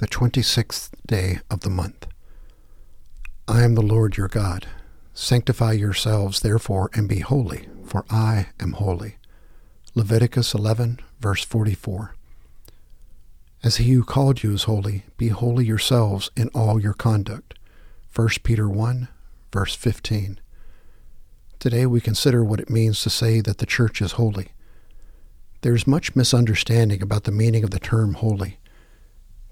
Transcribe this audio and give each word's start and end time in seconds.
the 0.00 0.06
twenty 0.06 0.40
sixth 0.40 0.94
day 1.06 1.40
of 1.50 1.60
the 1.60 1.68
month. 1.68 2.06
I 3.46 3.62
am 3.64 3.74
the 3.74 3.82
Lord 3.82 4.16
your 4.16 4.28
God. 4.28 4.66
Sanctify 5.12 5.72
yourselves 5.72 6.40
therefore 6.40 6.88
and 6.94 7.06
be 7.06 7.18
holy, 7.18 7.68
for 7.84 8.06
I 8.08 8.46
am 8.58 8.72
holy. 8.72 9.16
Leviticus 9.94 10.54
11, 10.54 11.00
verse 11.20 11.44
44. 11.44 12.14
As 13.62 13.76
he 13.76 13.92
who 13.92 14.02
called 14.02 14.42
you 14.42 14.54
is 14.54 14.62
holy, 14.62 15.04
be 15.18 15.28
holy 15.28 15.66
yourselves 15.66 16.30
in 16.34 16.48
all 16.54 16.80
your 16.80 16.94
conduct. 16.94 17.58
1 18.16 18.28
Peter 18.42 18.70
1, 18.70 19.06
verse 19.52 19.74
15. 19.74 20.40
Today 21.58 21.84
we 21.84 22.00
consider 22.00 22.42
what 22.42 22.60
it 22.60 22.70
means 22.70 23.02
to 23.02 23.10
say 23.10 23.42
that 23.42 23.58
the 23.58 23.66
church 23.66 24.00
is 24.00 24.12
holy. 24.12 24.52
There 25.60 25.74
is 25.74 25.86
much 25.86 26.16
misunderstanding 26.16 27.02
about 27.02 27.24
the 27.24 27.32
meaning 27.32 27.64
of 27.64 27.70
the 27.70 27.78
term 27.78 28.14
holy. 28.14 28.59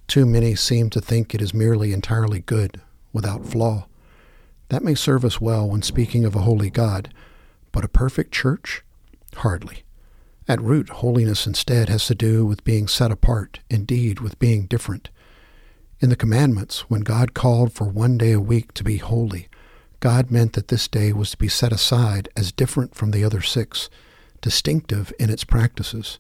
Too 0.08 0.24
many 0.24 0.54
seem 0.54 0.88
to 0.90 1.02
think 1.02 1.34
it 1.34 1.42
is 1.42 1.52
merely 1.52 1.92
entirely 1.92 2.40
good, 2.40 2.80
without 3.12 3.44
flaw. 3.44 3.86
That 4.70 4.82
may 4.82 4.94
serve 4.94 5.22
us 5.22 5.38
well 5.38 5.68
when 5.68 5.82
speaking 5.82 6.24
of 6.24 6.34
a 6.34 6.40
holy 6.40 6.70
God, 6.70 7.12
but 7.72 7.84
a 7.84 7.88
perfect 7.88 8.32
church? 8.32 8.82
Hardly. 9.36 9.84
At 10.48 10.62
root, 10.62 10.88
holiness 10.88 11.46
instead 11.46 11.90
has 11.90 12.06
to 12.06 12.14
do 12.14 12.46
with 12.46 12.64
being 12.64 12.88
set 12.88 13.10
apart, 13.10 13.60
indeed, 13.68 14.20
with 14.20 14.38
being 14.38 14.64
different. 14.64 15.10
In 16.00 16.08
the 16.08 16.16
commandments, 16.16 16.88
when 16.88 17.02
God 17.02 17.34
called 17.34 17.74
for 17.74 17.84
one 17.84 18.16
day 18.16 18.32
a 18.32 18.40
week 18.40 18.72
to 18.74 18.84
be 18.84 18.96
holy, 18.96 19.48
God 20.00 20.30
meant 20.30 20.54
that 20.54 20.68
this 20.68 20.88
day 20.88 21.12
was 21.12 21.32
to 21.32 21.36
be 21.36 21.48
set 21.48 21.72
aside 21.72 22.30
as 22.34 22.50
different 22.50 22.94
from 22.94 23.10
the 23.10 23.24
other 23.24 23.42
six, 23.42 23.90
distinctive 24.40 25.12
in 25.18 25.28
its 25.28 25.44
practices. 25.44 26.18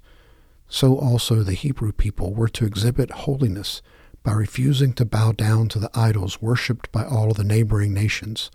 So 0.68 0.98
also 0.98 1.42
the 1.42 1.54
Hebrew 1.54 1.92
people 1.92 2.34
were 2.34 2.48
to 2.48 2.66
exhibit 2.66 3.10
holiness 3.10 3.80
by 4.22 4.32
refusing 4.32 4.92
to 4.94 5.04
bow 5.04 5.32
down 5.32 5.68
to 5.68 5.78
the 5.78 5.90
idols 5.94 6.42
worshipped 6.42 6.92
by 6.92 7.04
all 7.04 7.32
the 7.32 7.44
neighboring 7.44 7.94
nations. 7.94 8.50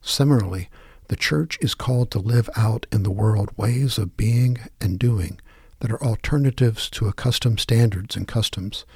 Similarly, 0.00 0.70
the 1.08 1.16
church 1.16 1.58
is 1.60 1.74
called 1.74 2.10
to 2.10 2.18
live 2.18 2.48
out 2.56 2.86
in 2.90 3.02
the 3.02 3.10
world 3.10 3.50
ways 3.56 3.98
of 3.98 4.16
being 4.16 4.58
and 4.80 4.98
doing 4.98 5.38
that 5.80 5.90
are 5.90 6.02
alternatives 6.02 6.88
to 6.88 7.08
accustomed 7.08 7.60
standards 7.60 8.16
and 8.16 8.26
customs. 8.26 8.86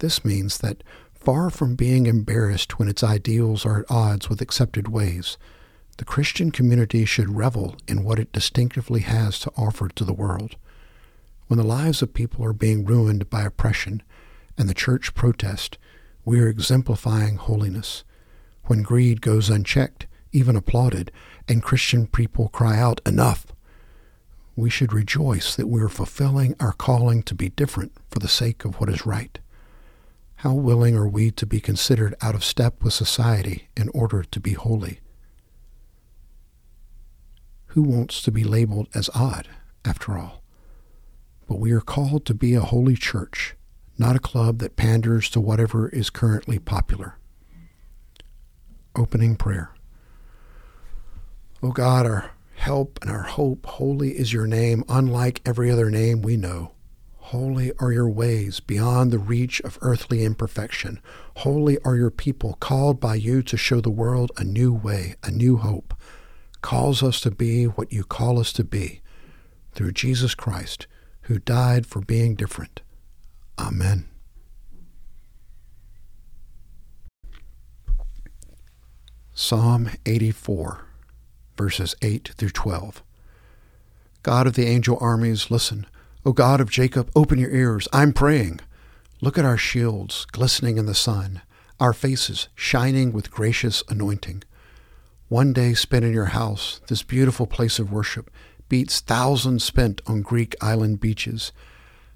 This 0.00 0.24
means 0.24 0.58
that 0.58 0.84
far 1.14 1.48
from 1.48 1.74
being 1.74 2.06
embarrassed 2.06 2.78
when 2.78 2.88
its 2.88 3.02
ideals 3.02 3.64
are 3.64 3.80
at 3.80 3.90
odds 3.90 4.28
with 4.28 4.42
accepted 4.42 4.88
ways, 4.88 5.38
the 5.96 6.04
Christian 6.04 6.50
community 6.50 7.06
should 7.06 7.34
revel 7.36 7.76
in 7.88 8.04
what 8.04 8.18
it 8.18 8.32
distinctively 8.32 9.00
has 9.00 9.38
to 9.38 9.52
offer 9.56 9.88
to 9.88 10.04
the 10.04 10.12
world. 10.12 10.56
When 11.52 11.58
the 11.58 11.64
lives 11.64 12.00
of 12.00 12.14
people 12.14 12.42
are 12.46 12.54
being 12.54 12.86
ruined 12.86 13.28
by 13.28 13.42
oppression 13.42 14.02
and 14.56 14.70
the 14.70 14.72
church 14.72 15.12
protest, 15.12 15.76
we 16.24 16.40
are 16.40 16.48
exemplifying 16.48 17.36
holiness. 17.36 18.04
When 18.64 18.82
greed 18.82 19.20
goes 19.20 19.50
unchecked, 19.50 20.06
even 20.32 20.56
applauded, 20.56 21.12
and 21.46 21.62
Christian 21.62 22.06
people 22.06 22.48
cry 22.48 22.78
out, 22.78 23.02
Enough! 23.04 23.48
We 24.56 24.70
should 24.70 24.94
rejoice 24.94 25.54
that 25.54 25.66
we 25.66 25.82
are 25.82 25.90
fulfilling 25.90 26.56
our 26.58 26.72
calling 26.72 27.22
to 27.24 27.34
be 27.34 27.50
different 27.50 27.92
for 28.10 28.18
the 28.18 28.28
sake 28.28 28.64
of 28.64 28.80
what 28.80 28.88
is 28.88 29.04
right. 29.04 29.38
How 30.36 30.54
willing 30.54 30.96
are 30.96 31.06
we 31.06 31.30
to 31.32 31.44
be 31.44 31.60
considered 31.60 32.14
out 32.22 32.34
of 32.34 32.44
step 32.44 32.82
with 32.82 32.94
society 32.94 33.68
in 33.76 33.90
order 33.90 34.22
to 34.22 34.40
be 34.40 34.54
holy? 34.54 35.00
Who 37.66 37.82
wants 37.82 38.22
to 38.22 38.32
be 38.32 38.42
labeled 38.42 38.88
as 38.94 39.10
odd, 39.14 39.48
after 39.84 40.16
all? 40.16 40.41
But 41.52 41.60
we 41.60 41.72
are 41.72 41.82
called 41.82 42.24
to 42.24 42.32
be 42.32 42.54
a 42.54 42.62
holy 42.62 42.96
church, 42.96 43.56
not 43.98 44.16
a 44.16 44.18
club 44.18 44.58
that 44.60 44.74
panders 44.74 45.28
to 45.28 45.38
whatever 45.38 45.90
is 45.90 46.08
currently 46.08 46.58
popular. 46.58 47.18
Opening 48.96 49.36
prayer. 49.36 49.74
O 51.62 51.68
oh 51.68 51.72
God, 51.72 52.06
our 52.06 52.30
help 52.54 52.98
and 53.02 53.10
our 53.10 53.24
hope, 53.24 53.66
holy 53.66 54.12
is 54.12 54.32
your 54.32 54.46
name, 54.46 54.82
unlike 54.88 55.42
every 55.44 55.70
other 55.70 55.90
name 55.90 56.22
we 56.22 56.38
know. 56.38 56.72
Holy 57.18 57.70
are 57.78 57.92
your 57.92 58.08
ways 58.08 58.60
beyond 58.60 59.10
the 59.10 59.18
reach 59.18 59.60
of 59.60 59.78
earthly 59.82 60.24
imperfection. 60.24 61.02
Holy 61.36 61.76
are 61.84 61.96
your 61.96 62.10
people, 62.10 62.54
called 62.60 62.98
by 62.98 63.16
you 63.16 63.42
to 63.42 63.58
show 63.58 63.82
the 63.82 63.90
world 63.90 64.32
a 64.38 64.42
new 64.42 64.72
way, 64.72 65.16
a 65.22 65.30
new 65.30 65.58
hope. 65.58 65.92
Calls 66.62 67.02
us 67.02 67.20
to 67.20 67.30
be 67.30 67.64
what 67.64 67.92
you 67.92 68.04
call 68.04 68.40
us 68.40 68.54
to 68.54 68.64
be. 68.64 69.02
Through 69.74 69.92
Jesus 69.92 70.34
Christ, 70.34 70.86
who 71.22 71.38
died 71.38 71.86
for 71.86 72.00
being 72.00 72.34
different. 72.34 72.80
Amen. 73.58 74.06
Psalm 79.34 79.90
84, 80.04 80.84
verses 81.56 81.94
8 82.02 82.32
through 82.36 82.50
12. 82.50 83.02
God 84.22 84.46
of 84.46 84.54
the 84.54 84.66
angel 84.66 84.98
armies, 85.00 85.50
listen. 85.50 85.86
O 86.24 86.32
God 86.32 86.60
of 86.60 86.70
Jacob, 86.70 87.10
open 87.16 87.38
your 87.38 87.50
ears. 87.50 87.88
I'm 87.92 88.12
praying. 88.12 88.60
Look 89.20 89.38
at 89.38 89.44
our 89.44 89.56
shields 89.56 90.26
glistening 90.32 90.78
in 90.78 90.86
the 90.86 90.94
sun, 90.94 91.42
our 91.80 91.92
faces 91.92 92.48
shining 92.54 93.12
with 93.12 93.30
gracious 93.30 93.82
anointing. 93.88 94.42
One 95.28 95.52
day 95.52 95.74
spent 95.74 96.04
in 96.04 96.12
your 96.12 96.26
house, 96.26 96.80
this 96.88 97.02
beautiful 97.02 97.46
place 97.46 97.78
of 97.78 97.90
worship, 97.90 98.30
beats 98.68 99.00
thousands 99.00 99.64
spent 99.64 100.00
on 100.06 100.22
Greek 100.22 100.54
island 100.60 101.00
beaches. 101.00 101.52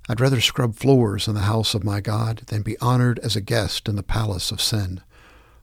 I'd 0.08 0.20
rather 0.20 0.40
scrub 0.40 0.74
floors 0.74 1.26
in 1.26 1.34
the 1.34 1.40
house 1.42 1.74
of 1.74 1.84
my 1.84 2.00
God 2.00 2.42
than 2.46 2.62
be 2.62 2.78
honored 2.78 3.18
as 3.20 3.36
a 3.36 3.40
guest 3.40 3.88
in 3.88 3.96
the 3.96 4.02
palace 4.02 4.50
of 4.50 4.60
sin. 4.60 5.00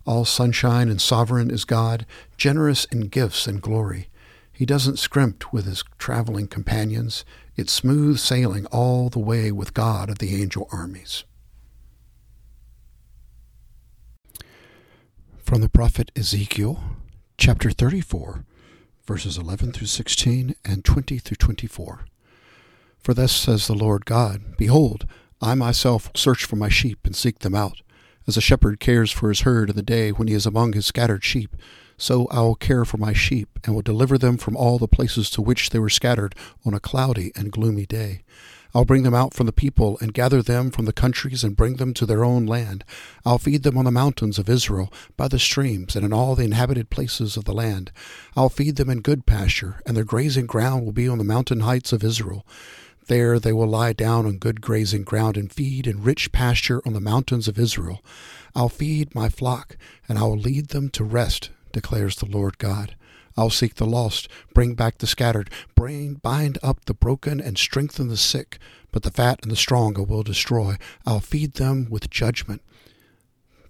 All 0.05 0.25
sunshine 0.25 0.89
and 0.89 1.01
sovereign 1.01 1.49
is 1.49 1.63
God, 1.63 2.05
generous 2.35 2.85
in 2.85 3.07
gifts 3.07 3.47
and 3.47 3.61
glory. 3.61 4.09
He 4.51 4.65
doesn't 4.65 4.99
scrimp 4.99 5.51
with 5.53 5.65
his 5.65 5.83
traveling 5.97 6.47
companions. 6.47 7.23
It's 7.55 7.71
smooth 7.71 8.19
sailing 8.19 8.65
all 8.67 9.09
the 9.09 9.19
way 9.19 9.51
with 9.51 9.73
God 9.73 10.09
of 10.09 10.19
the 10.19 10.41
angel 10.41 10.67
armies. 10.71 11.23
From 15.37 15.61
the 15.61 15.69
prophet 15.69 16.11
Ezekiel, 16.15 16.83
chapter 17.37 17.71
34, 17.71 18.43
verses 19.05 19.37
11 19.37 19.73
through 19.73 19.87
16 19.87 20.55
and 20.63 20.85
20 20.85 21.17
through 21.17 21.35
24. 21.35 22.05
For 22.99 23.13
thus 23.13 23.33
says 23.33 23.67
the 23.67 23.73
Lord 23.73 24.05
God 24.05 24.55
Behold, 24.57 25.05
I 25.41 25.55
myself 25.55 26.07
will 26.07 26.19
search 26.19 26.45
for 26.45 26.55
my 26.55 26.69
sheep 26.69 26.99
and 27.03 27.15
seek 27.15 27.39
them 27.39 27.53
out. 27.53 27.81
As 28.27 28.37
a 28.37 28.41
shepherd 28.41 28.79
cares 28.79 29.11
for 29.11 29.27
his 29.27 29.41
herd 29.41 29.69
in 29.69 29.75
the 29.75 29.81
day 29.81 30.11
when 30.11 30.29
he 30.29 30.33
is 30.33 30.45
among 30.45 30.71
his 30.71 30.85
scattered 30.85 31.23
sheep, 31.23 31.57
so 31.97 32.27
I 32.27 32.39
will 32.39 32.55
care 32.55 32.85
for 32.85 32.97
my 32.97 33.13
sheep, 33.13 33.59
and 33.63 33.75
will 33.75 33.81
deliver 33.81 34.17
them 34.17 34.37
from 34.37 34.55
all 34.55 34.79
the 34.79 34.87
places 34.87 35.29
to 35.31 35.41
which 35.41 35.69
they 35.69 35.79
were 35.79 35.89
scattered 35.89 36.33
on 36.65 36.73
a 36.73 36.79
cloudy 36.79 37.31
and 37.35 37.51
gloomy 37.51 37.85
day. 37.85 38.21
I'll 38.75 38.85
bring 38.85 39.03
them 39.03 39.13
out 39.13 39.33
from 39.35 39.45
the 39.45 39.53
people 39.53 39.97
and 40.01 40.13
gather 40.13 40.41
them 40.41 40.71
from 40.71 40.85
the 40.85 40.93
countries 40.93 41.43
and 41.43 41.55
bring 41.55 41.75
them 41.75 41.93
to 41.93 42.05
their 42.07 42.23
own 42.23 42.47
land. 42.47 42.83
I'll 43.23 43.37
feed 43.37 43.61
them 43.61 43.77
on 43.77 43.85
the 43.85 43.91
mountains 43.91 44.39
of 44.39 44.49
Israel, 44.49 44.91
by 45.15 45.27
the 45.27 45.37
streams, 45.37 45.95
and 45.95 46.03
in 46.03 46.11
all 46.11 46.33
the 46.33 46.43
inhabited 46.43 46.89
places 46.89 47.37
of 47.37 47.45
the 47.45 47.53
land. 47.53 47.91
I'll 48.35 48.49
feed 48.49 48.77
them 48.77 48.89
in 48.89 49.01
good 49.01 49.27
pasture, 49.27 49.79
and 49.85 49.95
their 49.95 50.03
grazing 50.03 50.47
ground 50.47 50.85
will 50.85 50.91
be 50.91 51.07
on 51.07 51.19
the 51.19 51.23
mountain 51.23 51.59
heights 51.59 51.93
of 51.93 52.03
Israel. 52.03 52.47
There 53.07 53.37
they 53.37 53.53
will 53.53 53.67
lie 53.67 53.93
down 53.93 54.25
on 54.25 54.37
good 54.37 54.61
grazing 54.61 55.03
ground 55.03 55.37
and 55.37 55.51
feed 55.51 55.85
in 55.85 56.01
rich 56.01 56.31
pasture 56.31 56.81
on 56.85 56.93
the 56.93 57.01
mountains 57.01 57.47
of 57.47 57.59
Israel. 57.59 58.03
I'll 58.55 58.69
feed 58.69 59.13
my 59.13 59.29
flock, 59.29 59.77
and 60.07 60.17
I 60.17 60.23
will 60.23 60.37
lead 60.37 60.69
them 60.69 60.89
to 60.89 61.03
rest, 61.03 61.51
declares 61.73 62.15
the 62.15 62.25
Lord 62.25 62.57
God. 62.57 62.95
I'll 63.35 63.49
seek 63.49 63.75
the 63.75 63.85
lost, 63.85 64.27
bring 64.53 64.75
back 64.75 64.97
the 64.97 65.07
scattered, 65.07 65.49
bring, 65.75 66.15
bind 66.15 66.57
up 66.61 66.85
the 66.85 66.93
broken, 66.93 67.39
and 67.39 67.57
strengthen 67.57 68.07
the 68.07 68.17
sick. 68.17 68.59
But 68.91 69.03
the 69.03 69.11
fat 69.11 69.39
and 69.41 69.51
the 69.51 69.55
strong 69.55 69.97
I 69.97 70.01
will 70.01 70.23
destroy. 70.23 70.77
I'll 71.05 71.19
feed 71.19 71.55
them 71.55 71.87
with 71.89 72.09
judgment. 72.09 72.61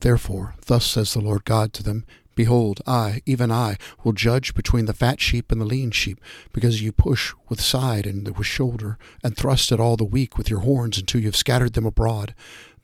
Therefore, 0.02 0.56
thus 0.66 0.86
says 0.86 1.14
the 1.14 1.22
Lord 1.22 1.46
God 1.46 1.72
to 1.74 1.84
them 1.84 2.06
Behold, 2.36 2.82
I, 2.88 3.22
even 3.26 3.52
I, 3.52 3.78
will 4.04 4.14
judge 4.14 4.56
between 4.56 4.86
the 4.86 4.94
fat 4.94 5.22
sheep 5.22 5.52
and 5.52 5.62
the 5.62 5.66
lean 5.66 5.92
sheep, 5.92 6.20
because 6.52 6.82
you 6.82 6.92
push 6.92 7.32
with 7.48 7.62
side 7.62 8.08
and 8.08 8.36
with 8.36 8.48
shoulder, 8.48 8.98
and 9.24 9.38
thrust 9.38 9.72
at 9.72 9.80
all 9.80 9.98
the 9.98 10.04
weak 10.04 10.38
with 10.38 10.50
your 10.50 10.62
horns 10.62 10.98
until 10.98 11.22
you 11.22 11.28
have 11.28 11.36
scattered 11.36 11.74
them 11.74 11.86
abroad. 11.86 12.34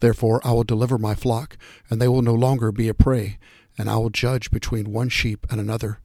Therefore 0.02 0.40
I 0.44 0.52
will 0.52 0.64
deliver 0.64 0.98
my 0.98 1.16
flock, 1.16 1.58
and 1.90 2.00
they 2.00 2.08
will 2.08 2.22
no 2.22 2.36
longer 2.36 2.72
be 2.72 2.88
a 2.90 2.94
prey, 2.94 3.40
and 3.78 3.90
I 3.90 3.98
will 3.98 4.12
judge 4.12 4.52
between 4.52 4.92
one 4.92 5.10
sheep 5.10 5.48
and 5.50 5.60
another. 5.60 6.00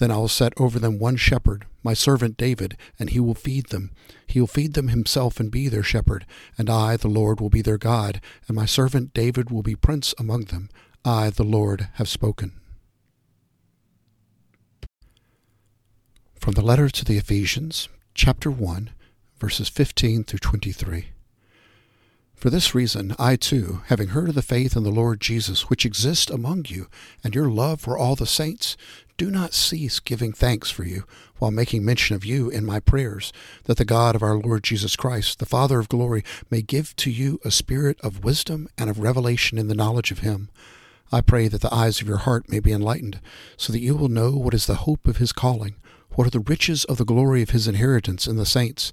Then 0.00 0.10
I 0.10 0.16
will 0.16 0.28
set 0.28 0.54
over 0.56 0.78
them 0.78 0.98
one 0.98 1.16
shepherd, 1.16 1.66
my 1.82 1.92
servant 1.92 2.38
David, 2.38 2.78
and 2.98 3.10
he 3.10 3.20
will 3.20 3.34
feed 3.34 3.66
them. 3.66 3.90
He 4.26 4.40
will 4.40 4.46
feed 4.46 4.72
them 4.72 4.88
himself 4.88 5.38
and 5.38 5.50
be 5.50 5.68
their 5.68 5.82
shepherd. 5.82 6.24
And 6.56 6.70
I, 6.70 6.96
the 6.96 7.06
Lord, 7.06 7.38
will 7.38 7.50
be 7.50 7.60
their 7.60 7.76
God, 7.76 8.22
and 8.48 8.56
my 8.56 8.64
servant 8.64 9.12
David 9.12 9.50
will 9.50 9.62
be 9.62 9.76
prince 9.76 10.14
among 10.18 10.46
them. 10.46 10.70
I, 11.04 11.28
the 11.28 11.44
Lord, 11.44 11.88
have 11.96 12.08
spoken. 12.08 12.58
From 16.34 16.52
the 16.52 16.62
letter 16.62 16.88
to 16.88 17.04
the 17.04 17.18
Ephesians, 17.18 17.90
chapter 18.14 18.50
1, 18.50 18.92
verses 19.38 19.68
15 19.68 20.24
through 20.24 20.38
23. 20.38 21.10
For 22.40 22.48
this 22.48 22.74
reason, 22.74 23.14
I 23.18 23.36
too, 23.36 23.82
having 23.88 24.08
heard 24.08 24.30
of 24.30 24.34
the 24.34 24.40
faith 24.40 24.74
in 24.74 24.82
the 24.82 24.88
Lord 24.88 25.20
Jesus 25.20 25.68
which 25.68 25.84
exists 25.84 26.30
among 26.30 26.64
you, 26.68 26.86
and 27.22 27.34
your 27.34 27.50
love 27.50 27.82
for 27.82 27.98
all 27.98 28.16
the 28.16 28.24
saints, 28.24 28.78
do 29.18 29.30
not 29.30 29.52
cease 29.52 30.00
giving 30.00 30.32
thanks 30.32 30.70
for 30.70 30.84
you, 30.84 31.04
while 31.36 31.50
making 31.50 31.84
mention 31.84 32.16
of 32.16 32.24
you 32.24 32.48
in 32.48 32.64
my 32.64 32.80
prayers, 32.80 33.30
that 33.64 33.76
the 33.76 33.84
God 33.84 34.16
of 34.16 34.22
our 34.22 34.36
Lord 34.36 34.64
Jesus 34.64 34.96
Christ, 34.96 35.38
the 35.38 35.44
Father 35.44 35.78
of 35.78 35.90
glory, 35.90 36.24
may 36.50 36.62
give 36.62 36.96
to 36.96 37.10
you 37.10 37.40
a 37.44 37.50
spirit 37.50 38.00
of 38.00 38.24
wisdom 38.24 38.70
and 38.78 38.88
of 38.88 39.00
revelation 39.00 39.58
in 39.58 39.68
the 39.68 39.74
knowledge 39.74 40.10
of 40.10 40.20
him. 40.20 40.48
I 41.12 41.20
pray 41.20 41.46
that 41.48 41.60
the 41.60 41.74
eyes 41.74 42.00
of 42.00 42.08
your 42.08 42.18
heart 42.18 42.48
may 42.48 42.60
be 42.60 42.72
enlightened, 42.72 43.20
so 43.58 43.70
that 43.70 43.80
you 43.80 43.94
will 43.94 44.08
know 44.08 44.30
what 44.30 44.54
is 44.54 44.64
the 44.64 44.76
hope 44.76 45.06
of 45.06 45.18
his 45.18 45.32
calling, 45.32 45.74
what 46.12 46.26
are 46.26 46.30
the 46.30 46.40
riches 46.40 46.84
of 46.86 46.96
the 46.96 47.04
glory 47.04 47.42
of 47.42 47.50
his 47.50 47.68
inheritance 47.68 48.26
in 48.26 48.36
the 48.36 48.46
saints, 48.46 48.92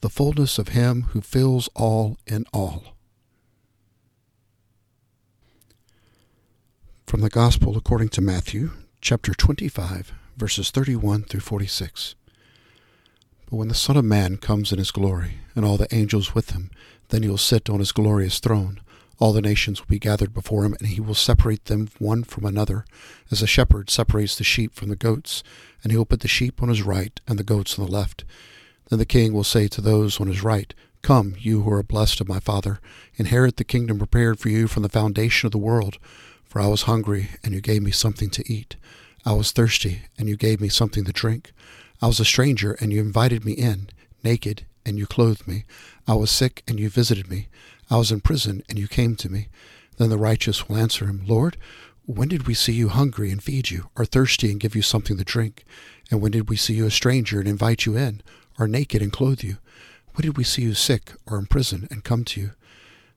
the 0.00 0.08
fullness 0.08 0.58
of 0.58 0.68
him 0.68 1.02
who 1.10 1.20
fills 1.20 1.68
all 1.74 2.16
in 2.26 2.44
all. 2.52 2.96
From 7.06 7.20
the 7.20 7.28
Gospel 7.28 7.76
according 7.76 8.08
to 8.10 8.20
Matthew, 8.20 8.70
chapter 9.00 9.32
25, 9.34 10.12
verses 10.36 10.70
31 10.70 11.24
through 11.24 11.40
46. 11.40 12.14
But 13.50 13.56
when 13.56 13.68
the 13.68 13.74
Son 13.74 13.96
of 13.96 14.04
Man 14.04 14.36
comes 14.36 14.72
in 14.72 14.78
his 14.78 14.92
glory, 14.92 15.38
and 15.54 15.64
all 15.64 15.76
the 15.76 15.92
angels 15.94 16.34
with 16.34 16.52
him, 16.52 16.70
then 17.08 17.22
he 17.22 17.28
will 17.28 17.36
sit 17.36 17.68
on 17.68 17.80
his 17.80 17.92
glorious 17.92 18.38
throne. 18.38 18.80
All 19.18 19.32
the 19.32 19.42
nations 19.42 19.80
will 19.80 19.88
be 19.88 19.98
gathered 19.98 20.32
before 20.32 20.64
him, 20.64 20.74
and 20.78 20.88
he 20.88 21.00
will 21.00 21.14
separate 21.14 21.66
them 21.66 21.88
one 21.98 22.22
from 22.22 22.44
another, 22.46 22.86
as 23.30 23.42
a 23.42 23.46
shepherd 23.46 23.90
separates 23.90 24.36
the 24.36 24.44
sheep 24.44 24.74
from 24.74 24.88
the 24.88 24.96
goats, 24.96 25.42
and 25.82 25.90
he 25.90 25.98
will 25.98 26.06
put 26.06 26.20
the 26.20 26.28
sheep 26.28 26.62
on 26.62 26.70
his 26.70 26.82
right 26.82 27.20
and 27.26 27.38
the 27.38 27.44
goats 27.44 27.78
on 27.78 27.84
the 27.84 27.90
left. 27.90 28.24
Then 28.90 28.98
the 28.98 29.06
king 29.06 29.32
will 29.32 29.44
say 29.44 29.68
to 29.68 29.80
those 29.80 30.20
on 30.20 30.26
his 30.26 30.42
right, 30.42 30.74
Come, 31.02 31.34
you 31.38 31.62
who 31.62 31.72
are 31.72 31.82
blessed 31.82 32.20
of 32.20 32.28
my 32.28 32.40
Father, 32.40 32.80
inherit 33.16 33.56
the 33.56 33.64
kingdom 33.64 33.98
prepared 33.98 34.38
for 34.38 34.50
you 34.50 34.66
from 34.66 34.82
the 34.82 34.88
foundation 34.88 35.46
of 35.46 35.52
the 35.52 35.58
world. 35.58 35.98
For 36.44 36.60
I 36.60 36.66
was 36.66 36.82
hungry, 36.82 37.30
and 37.42 37.54
you 37.54 37.60
gave 37.60 37.82
me 37.82 37.92
something 37.92 38.28
to 38.30 38.52
eat. 38.52 38.76
I 39.24 39.32
was 39.32 39.52
thirsty, 39.52 40.02
and 40.18 40.28
you 40.28 40.36
gave 40.36 40.60
me 40.60 40.68
something 40.68 41.04
to 41.04 41.12
drink. 41.12 41.52
I 42.02 42.08
was 42.08 42.18
a 42.18 42.24
stranger, 42.24 42.72
and 42.72 42.92
you 42.92 43.00
invited 43.00 43.44
me 43.44 43.52
in, 43.52 43.88
naked, 44.24 44.66
and 44.84 44.98
you 44.98 45.06
clothed 45.06 45.46
me. 45.46 45.64
I 46.08 46.14
was 46.14 46.30
sick, 46.30 46.64
and 46.66 46.80
you 46.80 46.90
visited 46.90 47.30
me. 47.30 47.48
I 47.90 47.96
was 47.96 48.10
in 48.10 48.20
prison, 48.20 48.64
and 48.68 48.78
you 48.78 48.88
came 48.88 49.14
to 49.16 49.30
me. 49.30 49.48
Then 49.98 50.10
the 50.10 50.18
righteous 50.18 50.68
will 50.68 50.76
answer 50.76 51.06
him, 51.06 51.22
Lord, 51.26 51.56
when 52.06 52.28
did 52.28 52.48
we 52.48 52.54
see 52.54 52.72
you 52.72 52.88
hungry 52.88 53.30
and 53.30 53.42
feed 53.42 53.70
you, 53.70 53.90
or 53.96 54.04
thirsty 54.04 54.50
and 54.50 54.58
give 54.58 54.74
you 54.74 54.82
something 54.82 55.16
to 55.16 55.24
drink? 55.24 55.64
And 56.10 56.20
when 56.20 56.32
did 56.32 56.48
we 56.48 56.56
see 56.56 56.74
you 56.74 56.86
a 56.86 56.90
stranger 56.90 57.38
and 57.38 57.48
invite 57.48 57.86
you 57.86 57.96
in? 57.96 58.22
Or 58.60 58.68
naked 58.68 59.02
and 59.02 59.12
clothe 59.12 59.42
you? 59.42 59.56
When 60.14 60.22
did 60.22 60.36
we 60.36 60.44
see 60.44 60.62
you 60.62 60.74
sick 60.74 61.12
or 61.26 61.38
in 61.38 61.46
prison 61.46 61.88
and 61.90 62.04
come 62.04 62.24
to 62.26 62.40
you? 62.40 62.50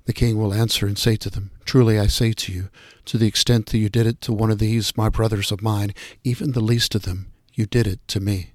The 0.06 0.14
king 0.14 0.38
will 0.38 0.54
answer 0.54 0.88
and 0.88 0.98
say 0.98 1.16
to 1.18 1.30
them, 1.30 1.52
Truly 1.66 2.00
I 2.00 2.08
say 2.08 2.34
to 2.34 2.52
you, 2.52 2.70
to 3.06 3.18
the 3.18 3.28
extent 3.28 3.68
that 3.68 3.78
you 3.78 3.90
did 3.90 4.08
it 4.08 4.22
to 4.22 4.34
one 4.34 4.52
of 4.52 4.60
these 4.60 4.98
my 4.98 5.10
brothers 5.10 5.52
of 5.52 5.62
mine, 5.62 5.94
even 6.24 6.52
the 6.52 6.62
least 6.62 6.96
of 6.96 7.04
them, 7.04 7.32
you 7.54 7.66
did 7.66 7.88
it 7.88 8.06
to 8.10 8.20
me. 8.20 8.54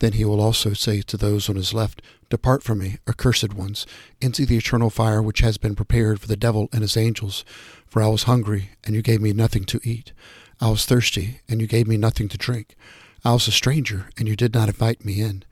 Then 0.00 0.12
he 0.12 0.24
will 0.24 0.40
also 0.40 0.72
say 0.72 1.02
to 1.02 1.16
those 1.16 1.48
on 1.48 1.56
his 1.56 1.74
left, 1.74 2.02
Depart 2.28 2.62
from 2.62 2.78
me, 2.78 2.98
accursed 3.08 3.52
ones, 3.52 3.86
into 4.20 4.46
the 4.46 4.56
eternal 4.56 4.90
fire 4.90 5.20
which 5.22 5.40
has 5.40 5.58
been 5.58 5.74
prepared 5.74 6.20
for 6.20 6.28
the 6.28 6.36
devil 6.36 6.68
and 6.72 6.82
his 6.82 6.96
angels. 6.96 7.44
For 7.86 8.02
I 8.02 8.08
was 8.08 8.22
hungry, 8.22 8.70
and 8.84 8.94
you 8.94 9.02
gave 9.02 9.20
me 9.20 9.32
nothing 9.32 9.64
to 9.64 9.80
eat. 9.82 10.12
I 10.60 10.70
was 10.70 10.86
thirsty, 10.86 11.40
and 11.48 11.60
you 11.60 11.66
gave 11.66 11.86
me 11.88 11.96
nothing 11.96 12.28
to 12.28 12.38
drink. 12.38 12.76
I 13.24 13.32
was 13.32 13.48
a 13.48 13.52
stranger, 13.52 14.08
and 14.16 14.28
you 14.28 14.36
did 14.36 14.54
not 14.54 14.68
invite 14.68 15.04
me 15.04 15.20
in 15.20 15.44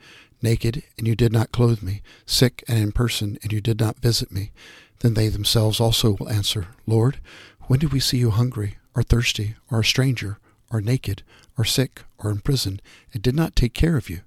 naked, 0.42 0.82
and 0.96 1.06
you 1.06 1.14
did 1.14 1.32
not 1.32 1.52
clothe 1.52 1.82
me, 1.82 2.02
sick 2.26 2.64
and 2.68 2.78
in 2.78 2.92
person, 2.92 3.38
and 3.42 3.52
you 3.52 3.60
did 3.60 3.80
not 3.80 3.98
visit 3.98 4.30
me. 4.30 4.52
Then 5.00 5.14
they 5.14 5.28
themselves 5.28 5.80
also 5.80 6.16
will 6.18 6.28
answer, 6.28 6.68
Lord, 6.86 7.18
when 7.62 7.78
did 7.78 7.92
we 7.92 8.00
see 8.00 8.18
you 8.18 8.30
hungry, 8.30 8.78
or 8.94 9.02
thirsty, 9.02 9.56
or 9.70 9.80
a 9.80 9.84
stranger, 9.84 10.38
or 10.70 10.80
naked, 10.80 11.22
or 11.56 11.64
sick, 11.64 12.02
or 12.18 12.30
in 12.30 12.40
prison, 12.40 12.80
and 13.12 13.22
did 13.22 13.34
not 13.34 13.56
take 13.56 13.74
care 13.74 13.96
of 13.96 14.10
you? 14.10 14.20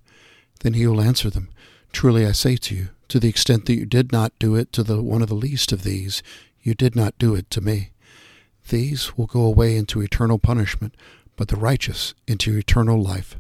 Then 0.61 0.73
he 0.73 0.85
will 0.87 1.01
answer 1.01 1.29
them, 1.29 1.49
Truly 1.91 2.25
I 2.25 2.31
say 2.31 2.55
to 2.55 2.75
you, 2.75 2.89
to 3.09 3.19
the 3.19 3.29
extent 3.29 3.65
that 3.65 3.75
you 3.75 3.85
did 3.85 4.11
not 4.11 4.31
do 4.39 4.55
it 4.55 4.71
to 4.73 4.83
the 4.83 5.01
one 5.01 5.21
of 5.21 5.27
the 5.27 5.35
least 5.35 5.71
of 5.71 5.83
these, 5.83 6.23
you 6.61 6.73
did 6.73 6.95
not 6.95 7.17
do 7.17 7.35
it 7.35 7.49
to 7.49 7.61
me. 7.61 7.91
These 8.69 9.17
will 9.17 9.25
go 9.25 9.41
away 9.41 9.75
into 9.75 10.01
eternal 10.01 10.39
punishment, 10.39 10.95
but 11.35 11.49
the 11.49 11.57
righteous 11.57 12.13
into 12.27 12.55
eternal 12.55 13.01
life. 13.01 13.35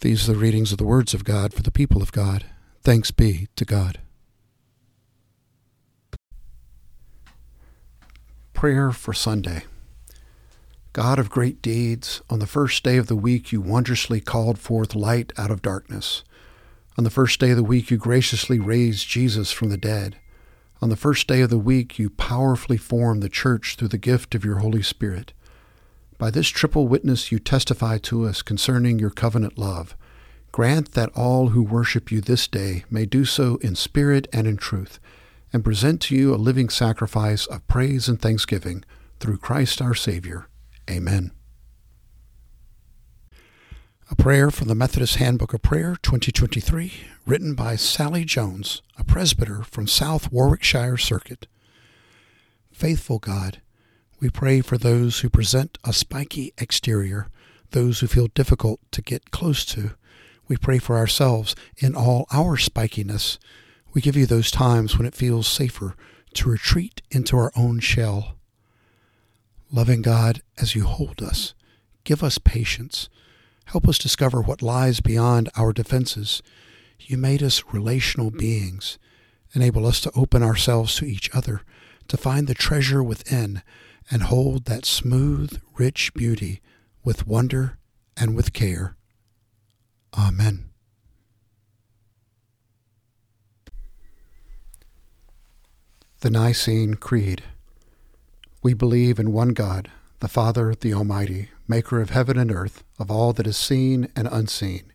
These 0.00 0.26
are 0.26 0.32
the 0.32 0.38
readings 0.38 0.72
of 0.72 0.78
the 0.78 0.84
words 0.84 1.12
of 1.12 1.24
God 1.24 1.52
for 1.52 1.62
the 1.62 1.70
people 1.70 2.00
of 2.00 2.10
God. 2.10 2.46
Thanks 2.82 3.10
be 3.10 3.48
to 3.56 3.66
God. 3.66 3.98
Prayer 8.54 8.92
for 8.92 9.12
Sunday. 9.12 9.64
God 10.94 11.18
of 11.18 11.28
great 11.28 11.60
deeds, 11.60 12.22
on 12.30 12.38
the 12.38 12.46
first 12.46 12.82
day 12.82 12.96
of 12.96 13.08
the 13.08 13.16
week 13.16 13.52
you 13.52 13.60
wondrously 13.60 14.22
called 14.22 14.58
forth 14.58 14.94
light 14.94 15.34
out 15.36 15.50
of 15.50 15.60
darkness. 15.60 16.24
On 16.96 17.04
the 17.04 17.10
first 17.10 17.38
day 17.38 17.50
of 17.50 17.58
the 17.58 17.62
week 17.62 17.90
you 17.90 17.98
graciously 17.98 18.58
raised 18.58 19.06
Jesus 19.06 19.52
from 19.52 19.68
the 19.68 19.76
dead. 19.76 20.16
On 20.80 20.88
the 20.88 20.96
first 20.96 21.26
day 21.26 21.42
of 21.42 21.50
the 21.50 21.58
week 21.58 21.98
you 21.98 22.08
powerfully 22.08 22.78
formed 22.78 23.22
the 23.22 23.28
church 23.28 23.76
through 23.76 23.88
the 23.88 23.98
gift 23.98 24.34
of 24.34 24.46
your 24.46 24.60
Holy 24.60 24.82
Spirit. 24.82 25.34
By 26.20 26.30
this 26.30 26.48
triple 26.48 26.86
witness 26.86 27.32
you 27.32 27.38
testify 27.38 27.96
to 28.02 28.26
us 28.26 28.42
concerning 28.42 28.98
your 28.98 29.08
covenant 29.08 29.56
love. 29.56 29.96
Grant 30.52 30.92
that 30.92 31.08
all 31.16 31.48
who 31.48 31.62
worship 31.62 32.12
you 32.12 32.20
this 32.20 32.46
day 32.46 32.84
may 32.90 33.06
do 33.06 33.24
so 33.24 33.56
in 33.62 33.74
spirit 33.74 34.28
and 34.30 34.46
in 34.46 34.58
truth, 34.58 35.00
and 35.50 35.64
present 35.64 36.02
to 36.02 36.14
you 36.14 36.34
a 36.34 36.36
living 36.36 36.68
sacrifice 36.68 37.46
of 37.46 37.66
praise 37.68 38.06
and 38.06 38.20
thanksgiving 38.20 38.84
through 39.18 39.38
Christ 39.38 39.80
our 39.80 39.94
Savior. 39.94 40.46
Amen. 40.90 41.30
A 44.10 44.14
prayer 44.14 44.50
from 44.50 44.68
the 44.68 44.74
Methodist 44.74 45.16
Handbook 45.16 45.54
of 45.54 45.62
Prayer 45.62 45.96
2023, 46.02 46.92
written 47.24 47.54
by 47.54 47.76
Sally 47.76 48.26
Jones, 48.26 48.82
a 48.98 49.04
presbyter 49.04 49.62
from 49.62 49.86
South 49.86 50.30
Warwickshire 50.30 50.98
Circuit. 50.98 51.46
Faithful 52.70 53.18
God, 53.18 53.62
we 54.20 54.28
pray 54.28 54.60
for 54.60 54.76
those 54.76 55.20
who 55.20 55.30
present 55.30 55.78
a 55.82 55.94
spiky 55.94 56.52
exterior, 56.58 57.28
those 57.70 58.00
who 58.00 58.06
feel 58.06 58.28
difficult 58.28 58.78
to 58.92 59.00
get 59.00 59.30
close 59.30 59.64
to. 59.64 59.92
We 60.46 60.58
pray 60.58 60.78
for 60.78 60.96
ourselves 60.96 61.56
in 61.78 61.94
all 61.94 62.26
our 62.30 62.58
spikiness. 62.58 63.38
We 63.94 64.02
give 64.02 64.16
you 64.16 64.26
those 64.26 64.50
times 64.50 64.98
when 64.98 65.06
it 65.06 65.14
feels 65.14 65.48
safer 65.48 65.96
to 66.34 66.50
retreat 66.50 67.00
into 67.10 67.36
our 67.36 67.50
own 67.56 67.80
shell. 67.80 68.36
Loving 69.72 70.02
God, 70.02 70.42
as 70.58 70.74
you 70.74 70.84
hold 70.84 71.22
us, 71.22 71.54
give 72.04 72.22
us 72.22 72.36
patience. 72.36 73.08
Help 73.66 73.88
us 73.88 73.98
discover 73.98 74.42
what 74.42 74.62
lies 74.62 75.00
beyond 75.00 75.48
our 75.56 75.72
defenses. 75.72 76.42
You 76.98 77.16
made 77.16 77.42
us 77.42 77.64
relational 77.72 78.30
beings. 78.30 78.98
Enable 79.54 79.86
us 79.86 80.00
to 80.02 80.12
open 80.14 80.42
ourselves 80.42 80.94
to 80.96 81.06
each 81.06 81.30
other, 81.34 81.62
to 82.08 82.16
find 82.16 82.46
the 82.46 82.54
treasure 82.54 83.02
within 83.02 83.62
and 84.10 84.24
hold 84.24 84.64
that 84.64 84.84
smooth, 84.84 85.60
rich 85.76 86.12
beauty 86.14 86.60
with 87.04 87.26
wonder 87.26 87.78
and 88.16 88.34
with 88.34 88.52
care. 88.52 88.96
Amen. 90.18 90.70
The 96.20 96.30
Nicene 96.30 96.94
Creed. 96.94 97.44
We 98.62 98.74
believe 98.74 99.18
in 99.18 99.32
one 99.32 99.50
God, 99.50 99.90
the 100.18 100.28
Father, 100.28 100.74
the 100.74 100.92
Almighty, 100.92 101.48
maker 101.66 102.00
of 102.00 102.10
heaven 102.10 102.36
and 102.36 102.52
earth, 102.52 102.84
of 102.98 103.10
all 103.10 103.32
that 103.32 103.46
is 103.46 103.56
seen 103.56 104.08
and 104.14 104.28
unseen. 104.30 104.92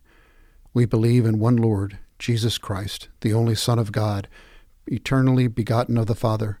We 0.72 0.84
believe 0.84 1.24
in 1.24 1.40
one 1.40 1.56
Lord, 1.56 1.98
Jesus 2.18 2.58
Christ, 2.58 3.08
the 3.22 3.32
only 3.32 3.54
Son 3.56 3.78
of 3.78 3.90
God, 3.90 4.28
eternally 4.86 5.48
begotten 5.48 5.98
of 5.98 6.06
the 6.06 6.14
Father 6.14 6.60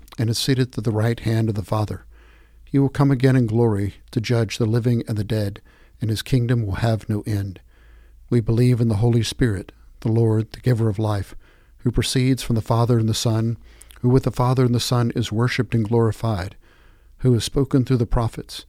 and 0.17 0.29
is 0.29 0.37
seated 0.37 0.77
at 0.77 0.83
the 0.83 0.91
right 0.91 1.19
hand 1.19 1.49
of 1.49 1.55
the 1.55 1.63
Father. 1.63 2.05
He 2.65 2.79
will 2.79 2.89
come 2.89 3.11
again 3.11 3.35
in 3.35 3.47
glory 3.47 3.95
to 4.11 4.21
judge 4.21 4.57
the 4.57 4.65
living 4.65 5.03
and 5.07 5.17
the 5.17 5.23
dead, 5.23 5.61
and 5.99 6.09
his 6.09 6.21
kingdom 6.21 6.65
will 6.65 6.75
have 6.75 7.09
no 7.09 7.21
end. 7.25 7.59
We 8.29 8.39
believe 8.39 8.79
in 8.79 8.87
the 8.87 8.95
Holy 8.95 9.23
Spirit, 9.23 9.71
the 9.99 10.11
Lord, 10.11 10.51
the 10.51 10.61
giver 10.61 10.87
of 10.87 10.97
life, 10.97 11.35
who 11.79 11.91
proceeds 11.91 12.43
from 12.43 12.55
the 12.55 12.61
Father 12.61 12.97
and 12.97 13.09
the 13.09 13.13
Son, 13.13 13.57
who 14.01 14.09
with 14.09 14.23
the 14.23 14.31
Father 14.31 14.63
and 14.63 14.73
the 14.73 14.79
Son 14.79 15.11
is 15.15 15.31
worshipped 15.31 15.75
and 15.75 15.87
glorified, 15.87 16.55
who 17.19 17.33
has 17.33 17.43
spoken 17.43 17.83
through 17.83 17.97
the 17.97 18.05
prophets. 18.05 18.65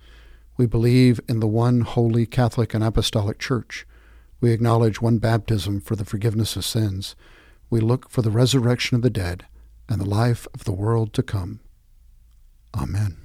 We 0.56 0.66
believe 0.66 1.20
in 1.28 1.40
the 1.40 1.46
one 1.46 1.82
holy 1.82 2.26
Catholic 2.26 2.74
and 2.74 2.82
Apostolic 2.82 3.38
Church. 3.38 3.86
We 4.40 4.50
acknowledge 4.50 5.00
one 5.00 5.18
baptism 5.18 5.80
for 5.80 5.96
the 5.96 6.04
forgiveness 6.04 6.56
of 6.56 6.64
sins. 6.64 7.14
We 7.70 7.80
look 7.80 8.10
for 8.10 8.20
the 8.20 8.30
resurrection 8.30 8.96
of 8.96 9.02
the 9.02 9.10
dead 9.10 9.46
and 9.92 10.00
the 10.00 10.08
life 10.08 10.48
of 10.54 10.64
the 10.64 10.72
world 10.72 11.12
to 11.12 11.22
come. 11.22 11.60
Amen. 12.74 13.21